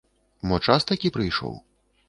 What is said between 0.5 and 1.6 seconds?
Мо час такі прыйшоў?